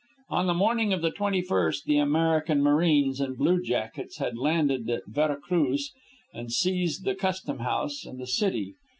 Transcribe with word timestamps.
On 0.29 0.47
the 0.47 0.55
morning 0.55 0.93
of 0.93 1.03
the 1.03 1.11
twenty 1.11 1.43
first 1.43 1.85
the 1.85 1.99
American 1.99 2.63
marines 2.63 3.19
and 3.21 3.37
bluejackets 3.37 4.17
had 4.17 4.35
landed 4.35 4.89
at 4.89 5.03
Vera 5.05 5.37
Cruz 5.39 5.93
and 6.33 6.51
seized 6.51 7.05
the 7.05 7.13
custom 7.13 7.59
house 7.59 8.03
and 8.03 8.19
the 8.19 8.25
city. 8.25 8.73